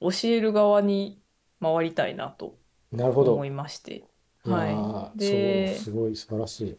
[0.00, 1.20] 教える側に
[1.60, 2.56] 回りたいなと
[2.92, 3.34] なるほど。
[3.34, 4.04] 思いまして。
[4.44, 5.18] はい。
[5.18, 6.76] で、すごい素晴らしい。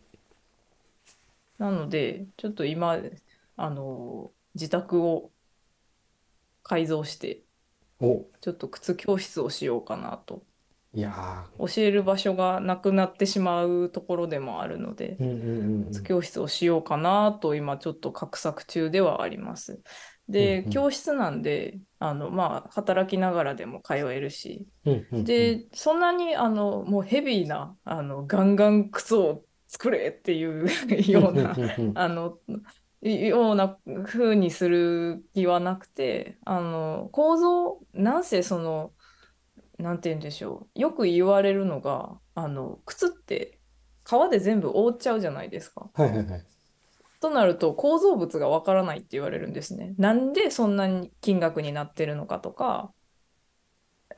[1.57, 2.97] なので、ちょっと今、
[3.55, 5.32] あの、自宅を
[6.63, 7.43] 改造して、
[7.99, 10.43] お、ちょっと靴教室をしようかなと。
[10.95, 16.03] いや教える場所がなくなってしまうところでもあるので、ー、うんうんうんう靴ん。
[16.03, 19.73] 教室をしようかなと今ちょっと画策中ではあります。
[19.73, 19.79] うん
[20.31, 20.69] で、うん。
[20.69, 25.23] 教室なんで、あの、まあ、働きながらでも通えるし、うんうんうん。
[25.25, 30.65] で、そんなに、あの、もうヘビーな、あの、ガンガン靴を作れっていう
[31.11, 31.55] うんような。
[31.95, 32.39] あの、
[33.03, 38.93] ような風にする気はなくて、あの、構造、なんせその、
[39.77, 40.79] なんて言うんでしょう。
[40.79, 43.59] よく言われるのが、あの、靴って
[44.05, 45.89] 皮で全部覆っちゃうじゃないですか。
[45.93, 46.45] はいはいはい。
[47.19, 49.95] となると構造物がわからないって言われるんですね。
[49.97, 52.93] なんでそんなに金額になってるのかとか、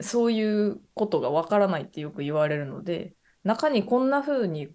[0.01, 4.69] そういうことがわからないってよく言われるので、中にこんな風に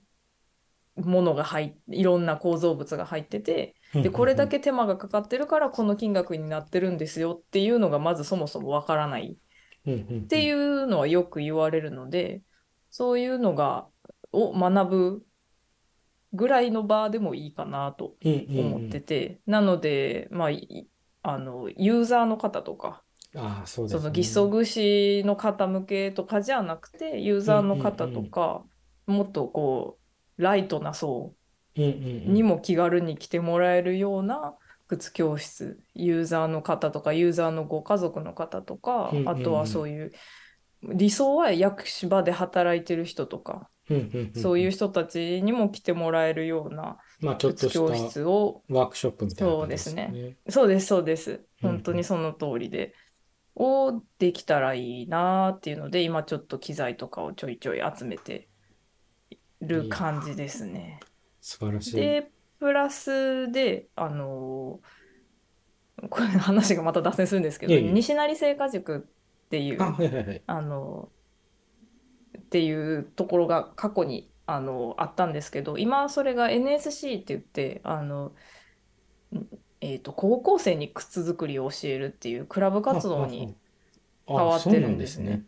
[0.96, 4.34] ものが入っいろんな構造物が入ってて、うんで、これ。
[4.34, 9.36] だけ手間がかかってるからこの金額になってるんですよっていうのがまずそもそもわからない
[9.88, 12.42] っていうのはよく言われるので、
[12.90, 13.86] そういうのが、
[14.32, 15.22] を学ぶ
[16.32, 20.86] ぐらいの場でもいいかなと思ってて、なので、まあ、い
[21.22, 23.02] あの、ユーザーの方とか、
[23.36, 24.00] ああ、そうですね。
[24.00, 28.64] その義足串の方向けとかじゃなくて、ユーザーの方とか、
[29.06, 30.00] もっとこう、
[30.40, 31.34] ライトな層
[32.24, 34.56] にも気軽に来てもらえるような
[34.88, 40.12] 靴教室、ユーザーの方とか、ユーザーのご家族の方とかあとはそういう、
[40.82, 43.70] 理想は役場で働いてる人とか、
[44.34, 50.14] そういう人たちにも来てもらえるようなまあちょっと靴教室を、ワークショップみたいなそうですね。
[50.14, 50.36] ね。
[50.48, 51.44] そうです、そうです。
[51.62, 52.94] 本当にその通りで、
[53.54, 58.49] をできたらいいなっていうので、今ちょっと機材とかをちょいちょい集めて
[59.60, 61.00] る感じですね。
[61.40, 61.96] 素晴らしい。
[61.96, 65.00] で、プラスで、あのー
[66.08, 70.42] これ話がまた脱線するんですけど、いえいえ西成製菓塾っていう、あ、はいはいはい。
[70.46, 71.10] あの
[72.38, 78.32] っていうところが過去にあのあったんですけど今それが NSC って言ってあの、
[79.32, 79.46] ん
[79.80, 83.54] えー、と高校生に靴作りを教えるっていうクラブ活動に
[84.26, 85.44] 変変わってるんですね。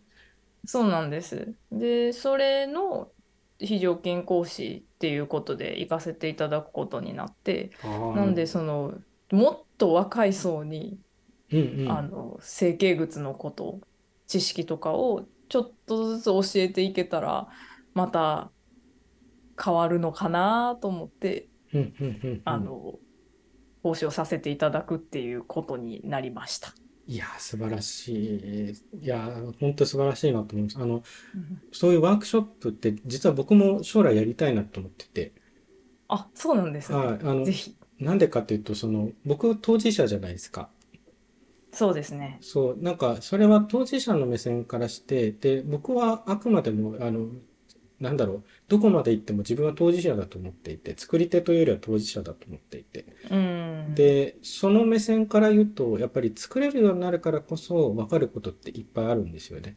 [0.64, 1.54] そうなんです。
[1.70, 3.08] でそれの
[3.62, 8.94] 非常勤講師っていうことで行かせていただくことになってなんでその
[9.30, 10.98] もっと若い層に
[11.52, 13.80] うんうん、あの成形靴のこと
[14.26, 17.48] 知識とかをちょっとずつ教えていけたら
[17.94, 18.50] また
[19.62, 22.42] 変わるのかなと思って、うんうんうんうん。
[22.44, 22.94] あの
[23.82, 26.72] 講師をさせていただくっていうことになりました。
[27.06, 28.98] いや、素晴らしい。
[29.04, 29.28] いや、
[29.60, 30.78] 本当素晴らしいなと思います。
[30.78, 31.02] あの、
[31.72, 35.32] そういうワークショップって、実は僕も将来やりたいなと思ってて、
[36.08, 36.98] あそうなんですね。
[36.98, 40.70] はい、あのぜ、ひなんでかっていうと、その、僕は当事者じゃないですか。
[41.72, 42.38] そうですね。
[42.42, 47.30] そう、なんか、それは当事者の目線からして、で、僕はあくまでも、あの、
[48.02, 53.94] なんだろう、どこまで行っても自分は当事者だと思っていて、作り手というよりは当事者だと思っていて、うん。
[53.94, 59.76] で、その目線から言うと、やっぱり作れるようになるからこそ分かることっていっぱいあるんですよね。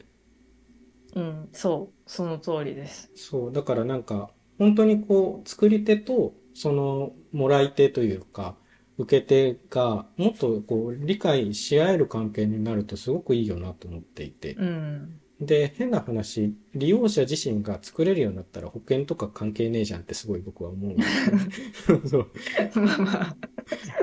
[1.16, 3.12] うん、そう、その通りです。
[3.16, 8.58] そう、だからなんか、本当にこう、作り手と、その、もらい手というか、
[8.98, 14.56] 受け手が、もっとこう、理解し合える関係になるとすごくいいよなと思っていて。
[14.56, 15.22] うん。
[15.40, 20.96] で、変な話、利用者自身が作れるようになったら保険とか関係ねえじゃんってすごい僕は思う
[22.08, 22.32] そう。
[22.76, 23.38] まあまあ、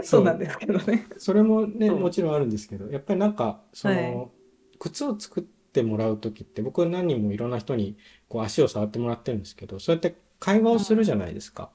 [0.02, 1.06] そうなんですけどね。
[1.16, 4.30] それもね、もちろんあるんですけど、やっぱりなんか、その、はい。
[4.78, 7.96] 靴を作ってもらうときって、僕は何人もいろんな人に
[8.28, 11.70] こう足を触ってもらってるんですけど、そうやって会話をするじゃないですか。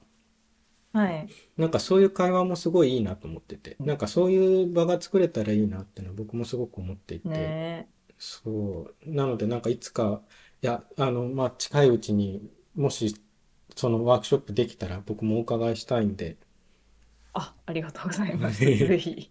[0.92, 1.28] はい。
[1.56, 9.10] なんかそういう会話もすごいいいなと思ってて、なんかそういう場が作れたらいいなっていうのは僕もすごく思っていて、ねそう。
[9.10, 10.22] なのでなんかいつか、
[10.62, 13.14] いや、あの、まあ、近いうちにもし
[13.76, 16.36] そのワークショップできたら僕もお伺いしたいんで、
[17.32, 18.64] あ、ありがとうございます。
[18.64, 19.30] はい ぜひ。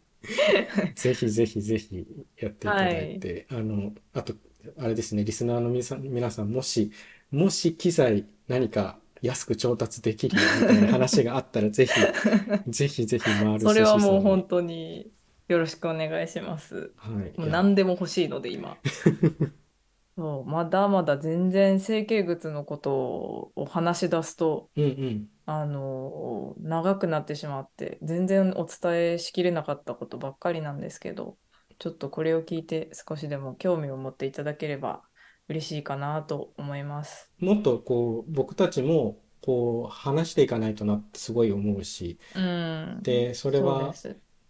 [0.95, 2.07] ぜひぜひぜひ
[2.39, 4.33] やっていただいて、あの、あと、
[4.77, 6.91] あれですね、リスナーの皆さん、皆さん、もし、
[7.31, 11.91] もし機材何か安く調達できるよみたいな話があったら、ぜひ、
[12.67, 15.11] ぜひぜひ回るそれはもう本当に
[15.47, 16.91] よろしくお願いします。
[16.97, 17.39] はい。
[17.39, 18.77] もう何でも欲しいので今。
[20.17, 25.29] そう、まだまだ全然成形靴のことを話し出すと、うんうん。
[25.45, 31.37] あの、長くなってしまって、全然お伝えしきれなかったことばっかりなんですけど、
[31.79, 35.03] ちょっとこれを聞いて少しでも興味を持っていただければ
[35.47, 37.31] 嬉しいかなと思います。
[37.39, 42.99] もっとこう、僕たちも、こう、話していかないとなってすごい思うし、うん。
[43.03, 43.93] で、それは。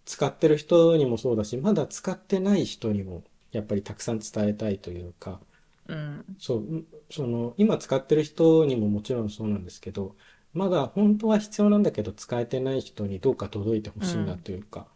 [0.08, 5.42] 使ってる人にもそうだし、まだ使ってない人にも、やっぱりたくさん伝えたいというか、
[5.88, 6.26] うん。
[6.40, 10.16] そう、んその、今使ってる人にももちろんそうなんですけど、
[10.54, 14.88] まだ本当は必要なんだけど使えてない人にどうか届いてほしいなというか、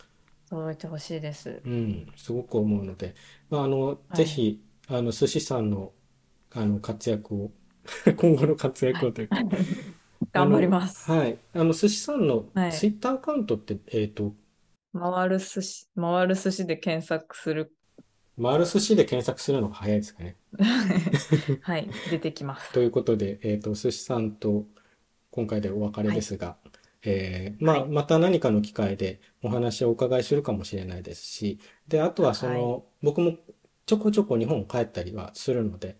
[0.50, 1.62] 届いてほしいです。
[1.66, 3.16] うん、すごく思うので、
[3.50, 5.94] まあ、あの、いぜひ、あの、寿司さんの、
[6.54, 7.52] あの、活躍を、
[8.18, 9.46] 今後の活躍をというか、
[10.34, 11.12] 頑張ります。
[11.12, 11.38] はい。
[11.54, 14.34] あの、寿司さんのはいツイッターアカウントって、えっと、
[14.98, 17.74] 回る寿司、回る寿司で検索する。
[18.42, 20.36] 回る寿司で検索するのが早いですかね。
[21.62, 22.74] はい、出てきます。
[22.74, 24.66] ということで、えっと、寿司さんと
[25.32, 26.58] 今回でお別れですが、
[27.04, 33.38] えーまあ、はいまた何かの機会でお話をお伺いするかもしれないですし、で、あとはその、僕も
[33.86, 35.98] ちょこちょこ日本帰ったりはするので、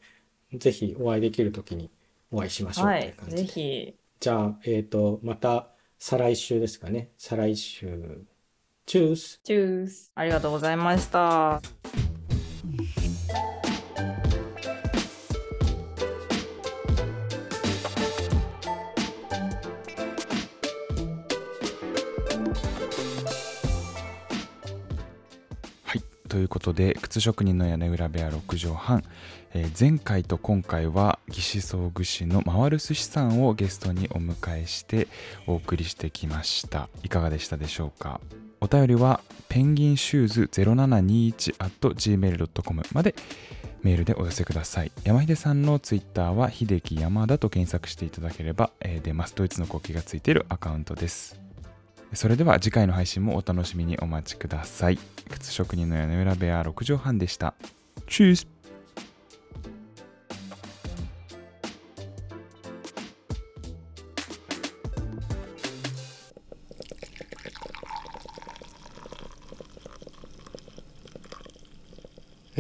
[0.54, 1.92] ぜひお会いできるときに
[2.32, 3.44] お会いしましょうはい、ぜという感じで。
[3.46, 7.12] ひ、じゃあ、えっと、また再来週ですかね。
[7.18, 8.26] 再来週。
[8.92, 9.40] チュース。
[9.46, 10.12] チュース。
[10.16, 11.62] ありがとうございました。
[26.28, 29.04] ということで靴職人の屋根裏部屋6畳半、
[29.54, 35.08] えー、前回と今回は義肢装具士の回る寿司さんをゲストにお迎えして
[35.48, 38.20] お送りしてきましたいかがでしたでしょうか？
[38.62, 43.16] お便りはペンギンシューズ 0721.gmail.com まで
[43.82, 44.92] メールでお寄せください。
[45.04, 49.34] 山秀さんのツイッターは秀樹山田と検索していただければ、えー出ます。
[49.36, 51.40] ドイツの国旗がついているアカウントです。
[52.14, 55.00] それでは次回の配信もお楽しみにお待ちください。
[55.30, 57.56] 靴職人の屋根裏部屋6畳半でした。
[58.08, 58.51] チュース。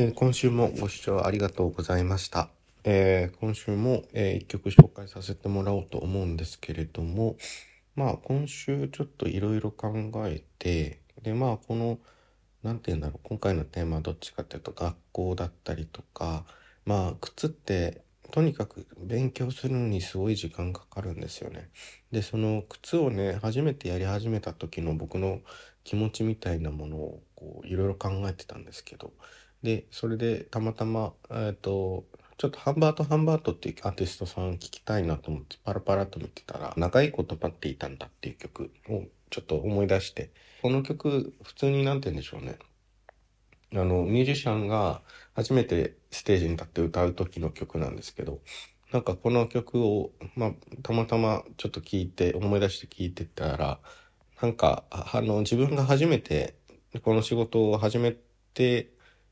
[0.02, 2.50] えー今週もご視聴ありがとうございました。
[2.84, 7.36] えー今週も、えー一曲紹介させてもらおうと思うんですけれども、
[7.96, 9.94] まあ今週ちょっといろいろ考
[10.26, 12.00] えて、でまあこの、
[12.64, 16.46] なんて言うんだろう、今回のテーマはどっちかっていうと学校だったりとか、
[16.84, 21.70] まあ靴ってとにかく勉強するのにすごい時間かかるんですよね。
[22.12, 25.42] で、その靴をね、初めてやり始めた時の僕の
[25.84, 29.14] 気持ちみたいなものをこういろいろ考えてたんですけど、
[29.64, 32.06] で、それでたまたま、えっと、
[32.38, 40.32] ちょっとハンバートハンバートっていうアーティストさん聞きたいなと思ってパラパラと見てたら、長いこと待っていたんだっていう曲をちょっと思い出して、
[40.62, 42.58] この曲、普通になんて言うんでしょうね。
[43.74, 45.02] あの、ミュージシャンが
[45.34, 48.40] 初めてステージに立って歌う時の曲なんですけど、
[48.92, 50.52] なんかこの曲を、まあ、
[50.84, 53.80] たまたまちょっと聞いて、思い出して聞いてたら、
[54.42, 56.56] なんか、あの、自分が初めて、
[57.04, 58.16] この仕事を始め
[58.54, 58.92] て、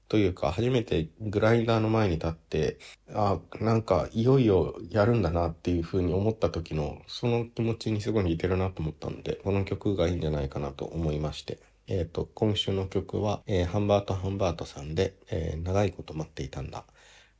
[0.09, 2.79] というか、初めてグライダーの前に立って、
[3.13, 16.85] あ、なんか、いよいよやるんだなっていうふうに思った時の、その気持ちにすごい似てるなと思ったので、この曲がいいんじゃないかなと思いまして、えっ、と、今週の曲は、えーハンバートハンバートさんで、えー長いこと待っていたんだ、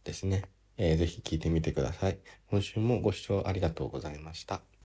[0.03, 0.43] ですね。
[0.77, 2.19] えーぜひ聴いてみてください。
[2.51, 4.68] 今週もご視聴ありがとうございました。